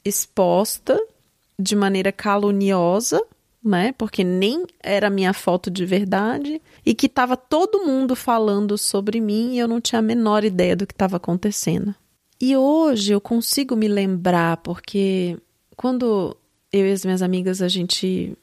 exposta 0.06 1.00
de 1.60 1.76
maneira 1.76 2.12
caluniosa, 2.12 3.22
né? 3.64 3.94
Porque 3.98 4.24
nem 4.24 4.66
era 4.82 5.10
minha 5.10 5.34
foto 5.34 5.70
de 5.70 5.86
verdade 5.86 6.62
e 6.86 6.94
que 6.94 7.08
estava 7.08 7.36
todo 7.36 7.86
mundo 7.86 8.16
falando 8.16 8.78
sobre 8.78 9.20
mim 9.20 9.56
e 9.56 9.60
eu 9.60 9.68
não 9.68 9.82
tinha 9.82 10.00
a 10.00 10.04
menor 10.04 10.44
ideia 10.44 10.76
do 10.76 10.88
que 10.88 10.94
estava 10.94 11.18
acontecendo. 11.18 11.94
E 12.40 12.56
hoje 12.56 13.12
eu 13.12 13.20
consigo 13.20 13.76
me 13.76 13.88
lembrar 13.88 14.58
porque 14.58 15.38
quando 15.76 16.38
eu 16.72 16.86
e 16.86 16.92
as 16.92 17.04
minhas 17.04 17.24
amigas 17.24 17.62
a 17.62 17.68
gente 17.68 18.38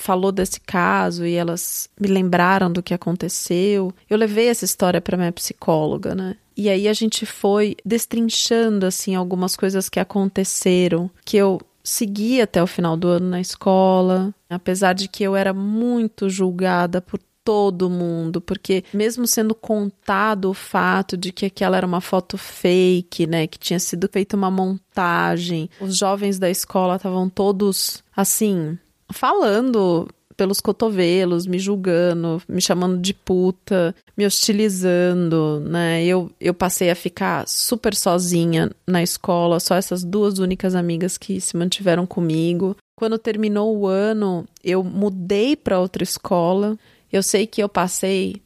falou 0.00 0.32
desse 0.32 0.60
caso 0.60 1.24
e 1.26 1.34
elas 1.34 1.88
me 2.00 2.08
lembraram 2.08 2.72
do 2.72 2.82
que 2.82 2.94
aconteceu. 2.94 3.92
Eu 4.08 4.16
levei 4.16 4.48
essa 4.48 4.64
história 4.64 5.00
para 5.00 5.16
minha 5.16 5.32
psicóloga, 5.32 6.14
né? 6.14 6.36
E 6.56 6.68
aí 6.68 6.88
a 6.88 6.92
gente 6.92 7.24
foi 7.24 7.76
destrinchando 7.84 8.86
assim 8.86 9.14
algumas 9.14 9.56
coisas 9.56 9.88
que 9.88 10.00
aconteceram, 10.00 11.10
que 11.24 11.36
eu 11.36 11.60
segui 11.82 12.40
até 12.40 12.62
o 12.62 12.66
final 12.66 12.96
do 12.96 13.08
ano 13.08 13.28
na 13.28 13.40
escola, 13.40 14.34
apesar 14.48 14.92
de 14.92 15.08
que 15.08 15.22
eu 15.22 15.34
era 15.34 15.52
muito 15.52 16.28
julgada 16.28 17.00
por 17.00 17.18
todo 17.42 17.88
mundo, 17.88 18.40
porque 18.40 18.84
mesmo 18.92 19.26
sendo 19.26 19.54
contado 19.54 20.50
o 20.50 20.54
fato 20.54 21.16
de 21.16 21.32
que 21.32 21.46
aquela 21.46 21.76
era 21.76 21.86
uma 21.86 22.00
foto 22.00 22.36
fake, 22.36 23.26
né, 23.26 23.46
que 23.46 23.58
tinha 23.58 23.78
sido 23.80 24.08
feita 24.12 24.36
uma 24.36 24.50
montagem, 24.50 25.68
os 25.80 25.96
jovens 25.96 26.38
da 26.38 26.50
escola 26.50 26.96
estavam 26.96 27.28
todos 27.28 28.04
assim, 28.14 28.78
falando 29.12 30.08
pelos 30.40 30.58
cotovelos, 30.58 31.46
me 31.46 31.58
julgando, 31.58 32.42
me 32.48 32.62
chamando 32.62 32.98
de 32.98 33.12
puta, 33.12 33.94
me 34.16 34.24
hostilizando, 34.24 35.60
né? 35.60 36.02
Eu, 36.02 36.30
eu 36.40 36.54
passei 36.54 36.90
a 36.90 36.94
ficar 36.94 37.46
super 37.46 37.94
sozinha 37.94 38.70
na 38.86 39.02
escola, 39.02 39.60
só 39.60 39.74
essas 39.74 40.02
duas 40.02 40.38
únicas 40.38 40.74
amigas 40.74 41.18
que 41.18 41.42
se 41.42 41.54
mantiveram 41.58 42.06
comigo. 42.06 42.74
Quando 42.96 43.18
terminou 43.18 43.76
o 43.76 43.86
ano, 43.86 44.46
eu 44.64 44.82
mudei 44.82 45.54
para 45.54 45.78
outra 45.78 46.02
escola. 46.02 46.78
Eu 47.12 47.22
sei 47.22 47.46
que 47.46 47.62
eu 47.62 47.68
passei 47.68 48.40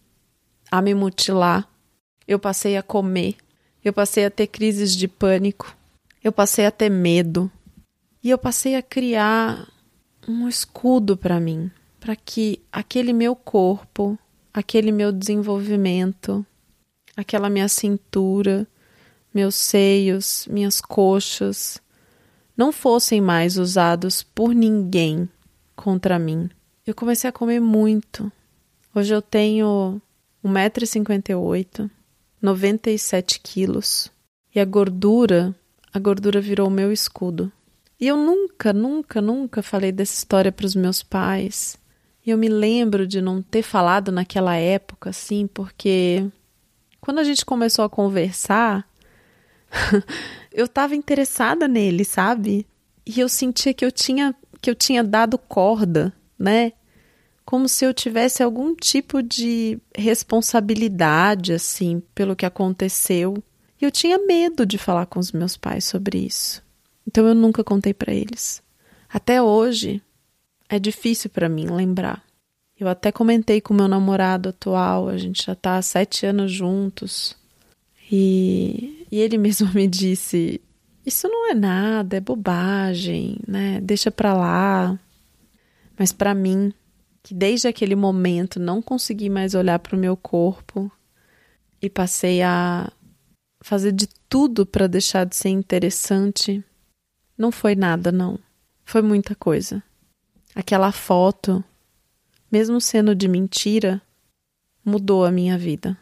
a 0.72 0.82
me 0.82 0.94
mutilar, 0.94 1.68
eu 2.26 2.40
passei 2.40 2.76
a 2.76 2.82
comer, 2.82 3.36
eu 3.84 3.92
passei 3.92 4.24
a 4.24 4.30
ter 4.32 4.48
crises 4.48 4.96
de 4.96 5.06
pânico, 5.06 5.72
eu 6.24 6.32
passei 6.32 6.66
a 6.66 6.72
ter 6.72 6.90
medo. 6.90 7.48
E 8.20 8.30
eu 8.30 8.38
passei 8.38 8.74
a 8.74 8.82
criar 8.82 9.68
um 10.28 10.48
escudo 10.48 11.16
para 11.16 11.38
mim, 11.40 11.70
para 12.00 12.16
que 12.16 12.60
aquele 12.72 13.12
meu 13.12 13.34
corpo, 13.34 14.18
aquele 14.52 14.92
meu 14.92 15.12
desenvolvimento, 15.12 16.44
aquela 17.16 17.48
minha 17.48 17.68
cintura, 17.68 18.66
meus 19.32 19.54
seios, 19.54 20.46
minhas 20.50 20.80
coxas, 20.80 21.80
não 22.56 22.70
fossem 22.72 23.20
mais 23.20 23.58
usados 23.58 24.22
por 24.22 24.54
ninguém 24.54 25.28
contra 25.74 26.18
mim. 26.18 26.48
Eu 26.86 26.94
comecei 26.94 27.28
a 27.28 27.32
comer 27.32 27.60
muito. 27.60 28.30
Hoje 28.94 29.12
eu 29.12 29.20
tenho 29.20 30.00
1,58m, 30.44 31.90
97 32.40 33.40
quilos. 33.40 34.10
E 34.54 34.60
a 34.60 34.64
gordura, 34.64 35.54
a 35.92 35.98
gordura 35.98 36.40
virou 36.40 36.68
o 36.68 36.70
meu 36.70 36.92
escudo. 36.92 37.50
E 38.00 38.06
eu 38.06 38.16
nunca, 38.16 38.72
nunca, 38.72 39.20
nunca 39.20 39.62
falei 39.62 39.92
dessa 39.92 40.14
história 40.14 40.50
para 40.50 40.66
os 40.66 40.74
meus 40.74 41.02
pais. 41.02 41.78
E 42.26 42.30
eu 42.30 42.38
me 42.38 42.48
lembro 42.48 43.06
de 43.06 43.20
não 43.20 43.42
ter 43.42 43.62
falado 43.62 44.10
naquela 44.10 44.56
época, 44.56 45.10
assim, 45.10 45.46
porque 45.46 46.26
quando 47.00 47.18
a 47.18 47.24
gente 47.24 47.44
começou 47.44 47.84
a 47.84 47.90
conversar, 47.90 48.88
eu 50.50 50.64
estava 50.64 50.96
interessada 50.96 51.68
nele, 51.68 52.04
sabe? 52.04 52.66
E 53.04 53.20
eu 53.20 53.28
sentia 53.28 53.74
que 53.74 53.84
eu 53.84 53.92
tinha 53.92 54.34
que 54.60 54.70
eu 54.70 54.74
tinha 54.74 55.04
dado 55.04 55.36
corda, 55.36 56.10
né? 56.38 56.72
Como 57.44 57.68
se 57.68 57.84
eu 57.84 57.92
tivesse 57.92 58.42
algum 58.42 58.74
tipo 58.74 59.22
de 59.22 59.78
responsabilidade 59.94 61.52
assim 61.52 62.02
pelo 62.14 62.34
que 62.34 62.46
aconteceu. 62.46 63.36
E 63.78 63.84
eu 63.84 63.90
tinha 63.90 64.16
medo 64.16 64.64
de 64.64 64.78
falar 64.78 65.04
com 65.04 65.20
os 65.20 65.30
meus 65.30 65.54
pais 65.54 65.84
sobre 65.84 66.16
isso. 66.16 66.63
Então 67.06 67.26
eu 67.26 67.34
nunca 67.34 67.62
contei 67.62 67.92
para 67.94 68.12
eles. 68.12 68.62
Até 69.08 69.40
hoje 69.40 70.02
é 70.68 70.78
difícil 70.78 71.30
para 71.30 71.48
mim 71.48 71.66
lembrar. 71.66 72.24
Eu 72.78 72.88
até 72.88 73.12
comentei 73.12 73.60
com 73.60 73.72
meu 73.72 73.86
namorado 73.86 74.48
atual, 74.48 75.08
a 75.08 75.16
gente 75.16 75.44
já 75.46 75.54
tá 75.54 75.76
há 75.76 75.82
sete 75.82 76.26
anos 76.26 76.50
juntos. 76.50 77.36
E, 78.10 79.06
e 79.10 79.20
ele 79.20 79.38
mesmo 79.38 79.72
me 79.72 79.86
disse: 79.86 80.60
Isso 81.06 81.28
não 81.28 81.50
é 81.50 81.54
nada, 81.54 82.16
é 82.16 82.20
bobagem, 82.20 83.38
né? 83.46 83.80
Deixa 83.80 84.10
pra 84.10 84.34
lá. 84.34 84.98
Mas 85.96 86.10
para 86.10 86.34
mim, 86.34 86.72
que 87.22 87.32
desde 87.32 87.68
aquele 87.68 87.94
momento 87.94 88.58
não 88.58 88.82
consegui 88.82 89.30
mais 89.30 89.54
olhar 89.54 89.78
para 89.78 89.96
o 89.96 89.98
meu 89.98 90.16
corpo 90.16 90.90
e 91.80 91.88
passei 91.88 92.42
a 92.42 92.90
fazer 93.62 93.92
de 93.92 94.08
tudo 94.28 94.66
para 94.66 94.86
deixar 94.86 95.24
de 95.24 95.36
ser 95.36 95.48
interessante, 95.48 96.62
não 97.36 97.50
foi 97.50 97.74
nada, 97.74 98.12
não. 98.12 98.38
Foi 98.84 99.02
muita 99.02 99.34
coisa. 99.34 99.82
Aquela 100.54 100.92
foto, 100.92 101.62
mesmo 102.50 102.80
sendo 102.80 103.14
de 103.14 103.26
mentira, 103.26 104.00
mudou 104.84 105.24
a 105.24 105.30
minha 105.30 105.58
vida. 105.58 105.96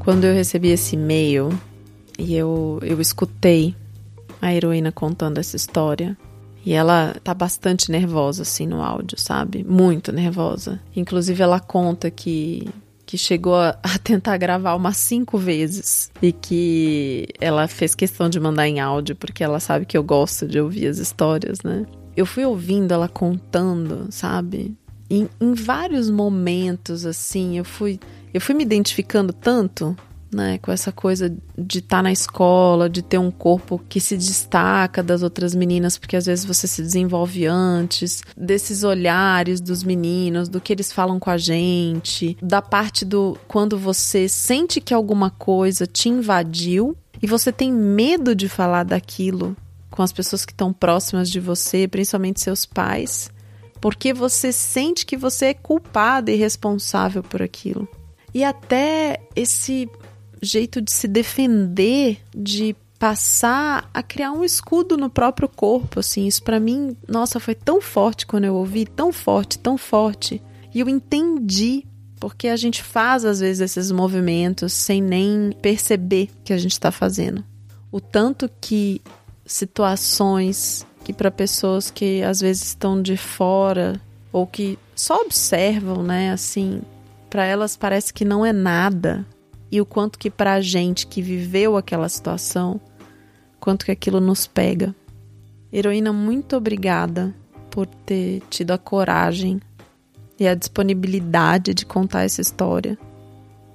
Quando 0.00 0.24
eu 0.24 0.34
recebi 0.34 0.68
esse 0.68 0.96
e-mail 0.96 1.48
e 2.18 2.34
eu, 2.34 2.80
eu 2.82 3.00
escutei 3.00 3.74
a 4.40 4.52
heroína 4.52 4.90
contando 4.90 5.38
essa 5.38 5.54
história, 5.54 6.18
e 6.64 6.72
ela 6.72 7.14
tá 7.22 7.34
bastante 7.34 7.90
nervosa 7.90 8.42
assim 8.42 8.66
no 8.66 8.82
áudio, 8.82 9.18
sabe? 9.18 9.64
Muito 9.64 10.12
nervosa. 10.12 10.80
Inclusive 10.94 11.42
ela 11.42 11.58
conta 11.58 12.10
que 12.10 12.68
que 13.12 13.18
chegou 13.18 13.56
a, 13.56 13.78
a, 13.82 13.98
tentar 13.98 14.38
gravar 14.38 14.74
umas 14.74 14.96
cinco 14.96 15.36
vezes 15.36 16.10
e 16.22 16.32
que 16.32 17.28
ela 17.38 17.68
fez 17.68 17.94
questão 17.94 18.26
de 18.30 18.40
mandar 18.40 18.66
em 18.66 18.80
áudio 18.80 19.14
porque 19.14 19.44
ela 19.44 19.60
sabe 19.60 19.84
que 19.84 19.98
eu 19.98 20.02
gosto 20.02 20.48
de 20.48 20.58
ouvir 20.58 20.86
as 20.86 20.96
histórias, 20.96 21.58
né? 21.62 21.84
Eu 22.16 22.24
fui 22.24 22.42
ouvindo 22.42 22.90
ela 22.90 23.10
contando, 23.10 24.06
sabe? 24.08 24.74
Em, 25.10 25.28
em 25.38 25.52
vários 25.52 26.08
momentos, 26.08 27.04
assim, 27.04 27.58
eu 27.58 27.66
fui, 27.66 28.00
eu 28.32 28.40
fui 28.40 28.54
me 28.54 28.62
identificando 28.62 29.30
tanto 29.30 29.94
né, 30.32 30.58
com 30.58 30.72
essa 30.72 30.90
coisa 30.90 31.34
de 31.58 31.80
estar 31.80 31.98
tá 31.98 32.02
na 32.02 32.12
escola, 32.12 32.88
de 32.88 33.02
ter 33.02 33.18
um 33.18 33.30
corpo 33.30 33.80
que 33.88 34.00
se 34.00 34.16
destaca 34.16 35.02
das 35.02 35.22
outras 35.22 35.54
meninas, 35.54 35.98
porque 35.98 36.16
às 36.16 36.26
vezes 36.26 36.44
você 36.44 36.66
se 36.66 36.80
desenvolve 36.80 37.46
antes, 37.46 38.22
desses 38.36 38.82
olhares 38.82 39.60
dos 39.60 39.82
meninos, 39.82 40.48
do 40.48 40.60
que 40.60 40.72
eles 40.72 40.92
falam 40.92 41.20
com 41.20 41.30
a 41.30 41.36
gente, 41.36 42.36
da 42.42 42.62
parte 42.62 43.04
do 43.04 43.36
quando 43.46 43.78
você 43.78 44.28
sente 44.28 44.80
que 44.80 44.94
alguma 44.94 45.30
coisa 45.30 45.86
te 45.86 46.08
invadiu 46.08 46.96
e 47.22 47.26
você 47.26 47.52
tem 47.52 47.70
medo 47.70 48.34
de 48.34 48.48
falar 48.48 48.84
daquilo 48.84 49.56
com 49.90 50.02
as 50.02 50.12
pessoas 50.12 50.44
que 50.44 50.52
estão 50.52 50.72
próximas 50.72 51.28
de 51.30 51.38
você, 51.38 51.86
principalmente 51.86 52.40
seus 52.40 52.64
pais, 52.64 53.30
porque 53.80 54.14
você 54.14 54.50
sente 54.50 55.04
que 55.04 55.16
você 55.16 55.46
é 55.46 55.54
culpada 55.54 56.30
e 56.30 56.36
responsável 56.36 57.22
por 57.22 57.42
aquilo. 57.42 57.86
E 58.34 58.42
até 58.42 59.20
esse 59.36 59.88
jeito 60.42 60.82
de 60.82 60.90
se 60.90 61.06
defender, 61.06 62.20
de 62.34 62.74
passar 62.98 63.90
a 63.92 64.02
criar 64.02 64.32
um 64.32 64.44
escudo 64.44 64.96
no 64.96 65.10
próprio 65.10 65.48
corpo, 65.48 66.00
assim, 66.00 66.26
isso 66.26 66.42
para 66.42 66.60
mim, 66.60 66.96
nossa, 67.08 67.40
foi 67.40 67.54
tão 67.54 67.80
forte 67.80 68.26
quando 68.26 68.44
eu 68.44 68.54
ouvi, 68.54 68.84
tão 68.84 69.12
forte, 69.12 69.58
tão 69.58 69.76
forte. 69.76 70.40
E 70.74 70.80
eu 70.80 70.88
entendi 70.88 71.84
porque 72.20 72.46
a 72.46 72.56
gente 72.56 72.82
faz 72.82 73.24
às 73.24 73.40
vezes 73.40 73.60
esses 73.60 73.90
movimentos 73.90 74.72
sem 74.72 75.02
nem 75.02 75.50
perceber 75.60 76.30
que 76.44 76.52
a 76.52 76.58
gente 76.58 76.72
está 76.72 76.92
fazendo. 76.92 77.44
O 77.90 78.00
tanto 78.00 78.48
que 78.60 79.02
situações 79.44 80.86
que 81.02 81.12
para 81.12 81.32
pessoas 81.32 81.90
que 81.90 82.22
às 82.22 82.40
vezes 82.40 82.68
estão 82.68 83.02
de 83.02 83.16
fora 83.16 84.00
ou 84.32 84.46
que 84.46 84.78
só 84.94 85.20
observam, 85.22 86.02
né, 86.02 86.30
assim, 86.30 86.82
para 87.28 87.44
elas 87.44 87.76
parece 87.76 88.14
que 88.14 88.24
não 88.24 88.46
é 88.46 88.52
nada. 88.52 89.26
E 89.72 89.80
o 89.80 89.86
quanto 89.86 90.18
que 90.18 90.30
para 90.30 90.52
a 90.52 90.60
gente 90.60 91.06
que 91.06 91.22
viveu 91.22 91.76
aquela 91.76 92.08
situação, 92.08 92.80
quanto 93.58 93.86
que 93.86 93.90
aquilo 93.90 94.20
nos 94.20 94.46
pega. 94.46 94.94
Heroína, 95.72 96.12
muito 96.12 96.54
obrigada 96.56 97.34
por 97.70 97.86
ter 97.86 98.42
tido 98.50 98.72
a 98.72 98.78
coragem 98.78 99.60
e 100.38 100.46
a 100.46 100.54
disponibilidade 100.54 101.72
de 101.72 101.86
contar 101.86 102.24
essa 102.24 102.42
história, 102.42 102.98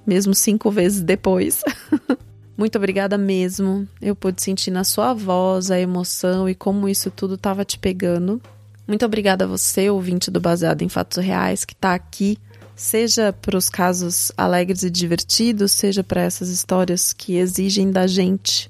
mesmo 0.06 0.34
cinco 0.34 0.70
vezes 0.70 1.02
depois. 1.02 1.62
Muito 2.58 2.76
obrigada 2.76 3.16
mesmo. 3.16 3.86
Eu 4.02 4.16
pude 4.16 4.42
sentir 4.42 4.72
na 4.72 4.82
sua 4.82 5.14
voz 5.14 5.70
a 5.70 5.78
emoção 5.78 6.48
e 6.48 6.56
como 6.56 6.88
isso 6.88 7.08
tudo 7.08 7.36
estava 7.36 7.64
te 7.64 7.78
pegando. 7.78 8.42
Muito 8.84 9.06
obrigada 9.06 9.44
a 9.44 9.46
você, 9.46 9.88
ouvinte 9.88 10.28
do 10.28 10.40
Baseado 10.40 10.82
em 10.82 10.88
Fatos 10.88 11.24
Reais, 11.24 11.64
que 11.64 11.72
está 11.72 11.94
aqui, 11.94 12.36
seja 12.78 13.32
para 13.32 13.58
os 13.58 13.68
casos 13.68 14.30
alegres 14.36 14.84
e 14.84 14.90
divertidos, 14.90 15.72
seja 15.72 16.04
para 16.04 16.22
essas 16.22 16.48
histórias 16.48 17.12
que 17.12 17.34
exigem 17.34 17.90
da 17.90 18.06
gente 18.06 18.68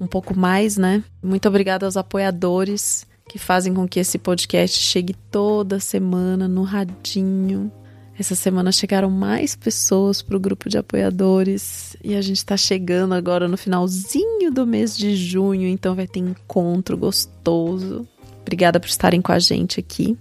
um 0.00 0.06
pouco 0.06 0.38
mais, 0.38 0.76
né? 0.76 1.02
Muito 1.20 1.48
obrigada 1.48 1.84
aos 1.84 1.96
apoiadores 1.96 3.04
que 3.28 3.38
fazem 3.38 3.74
com 3.74 3.86
que 3.86 3.98
esse 3.98 4.16
podcast 4.16 4.78
chegue 4.78 5.14
toda 5.30 5.80
semana 5.80 6.46
no 6.46 6.62
radinho. 6.62 7.70
Essa 8.16 8.36
semana 8.36 8.70
chegaram 8.70 9.10
mais 9.10 9.56
pessoas 9.56 10.22
para 10.22 10.36
o 10.36 10.40
grupo 10.40 10.68
de 10.68 10.78
apoiadores 10.78 11.96
e 12.02 12.14
a 12.14 12.22
gente 12.22 12.38
está 12.38 12.56
chegando 12.56 13.12
agora 13.12 13.48
no 13.48 13.56
finalzinho 13.56 14.52
do 14.52 14.64
mês 14.64 14.96
de 14.96 15.16
junho, 15.16 15.66
então 15.66 15.96
vai 15.96 16.06
ter 16.06 16.20
encontro 16.20 16.96
gostoso. 16.96 18.06
Obrigada 18.40 18.78
por 18.78 18.88
estarem 18.88 19.20
com 19.20 19.32
a 19.32 19.38
gente 19.40 19.80
aqui. 19.80 20.16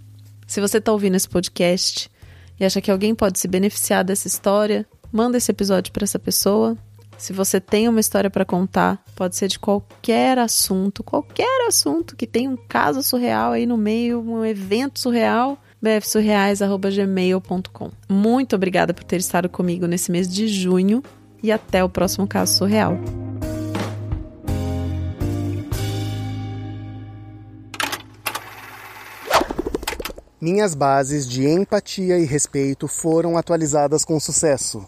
Se 0.48 0.60
você 0.60 0.80
está 0.80 0.92
ouvindo 0.92 1.16
esse 1.16 1.30
podcast 1.30 2.11
e 2.62 2.66
acha 2.66 2.80
que 2.80 2.92
alguém 2.92 3.16
pode 3.16 3.40
se 3.40 3.48
beneficiar 3.48 4.04
dessa 4.04 4.28
história, 4.28 4.86
manda 5.12 5.36
esse 5.36 5.50
episódio 5.50 5.92
para 5.92 6.04
essa 6.04 6.20
pessoa. 6.20 6.78
Se 7.18 7.34
você 7.34 7.60
tem 7.60 7.90
uma 7.90 8.00
história 8.00 8.30
para 8.30 8.46
contar, 8.46 9.04
pode 9.16 9.36
ser 9.36 9.48
de 9.48 9.58
qualquer 9.58 10.38
assunto, 10.38 11.04
qualquer 11.04 11.68
assunto 11.68 12.16
que 12.16 12.28
tenha 12.28 12.52
um 12.52 12.56
caso 12.56 13.02
surreal 13.02 13.54
aí 13.54 13.66
no 13.66 13.78
meio, 13.78 14.22
um 14.22 14.46
evento 14.46 15.00
surreal, 15.00 15.58
bfsurreais.gmail.com. 15.82 17.90
Muito 18.08 18.56
obrigada 18.56 18.94
por 18.94 19.06
ter 19.06 19.20
estado 19.20 19.50
comigo 19.50 19.88
nesse 19.88 20.12
mês 20.12 20.32
de 20.32 20.48
junho 20.48 21.02
e 21.42 21.52
até 21.52 21.84
o 21.84 21.90
próximo 21.90 22.28
caso 22.28 22.54
surreal. 22.54 22.96
Minhas 30.42 30.74
bases 30.74 31.30
de 31.30 31.48
empatia 31.48 32.18
e 32.18 32.26
respeito 32.26 32.88
foram 32.88 33.38
atualizadas 33.38 34.04
com 34.04 34.20
sucesso. 34.20 34.84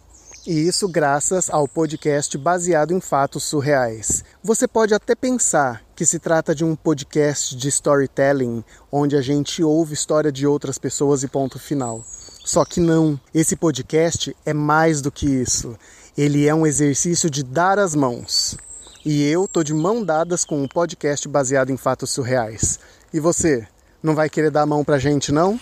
E 0.48 0.68
isso 0.68 0.88
graças 0.88 1.48
ao 1.48 1.68
podcast 1.68 2.36
baseado 2.40 2.92
em 2.92 3.00
fatos 3.00 3.44
surreais. 3.44 4.24
Você 4.44 4.68
pode 4.68 4.96
até 4.96 5.14
pensar 5.14 5.84
que 5.96 6.08
se 6.08 6.18
trata 6.18 6.56
de 6.56 6.66
um 6.66 6.76
podcast 6.76 7.56
de 7.56 7.68
storytelling, 7.70 8.64
onde 8.92 9.16
a 9.16 9.22
gente 9.22 9.64
ouve 9.64 9.94
história 9.94 10.32
de 10.32 10.48
outras 10.48 10.80
pessoas 10.80 11.22
e 11.22 11.28
ponto 11.28 11.60
final. 11.60 12.04
Só 12.44 12.66
que 12.66 12.80
não, 12.80 13.20
esse 13.32 13.56
podcast 13.56 14.36
é 14.44 14.54
mais 14.56 15.02
do 15.02 15.12
que 15.12 15.28
isso. 15.28 15.78
Ele 16.18 16.48
é 16.48 16.56
um 16.56 16.66
exercício 16.66 17.30
de 17.30 17.44
dar 17.44 17.78
as 17.78 17.94
mãos. 17.94 18.58
E 19.06 19.24
eu 19.30 19.48
tô 19.48 19.64
de 19.64 19.74
mão 19.76 20.04
dadas 20.04 20.44
com 20.44 20.64
um 20.64 20.68
podcast 20.68 21.28
baseado 21.28 21.70
em 21.70 21.78
fatos 21.78 22.10
surreais. 22.10 22.80
E 23.14 23.20
você, 23.20 23.68
não 24.04 24.14
vai 24.14 24.30
querer 24.30 24.52
dar 24.52 24.64
a 24.64 24.66
mão 24.66 24.84
pra 24.84 25.00
gente, 25.00 25.32
não? 25.32 25.60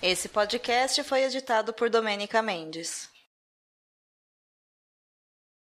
Esse 0.00 0.28
podcast 0.28 1.02
foi 1.02 1.24
editado 1.24 1.72
por 1.72 1.90
Domênica 1.90 2.40
Mendes. 2.40 3.08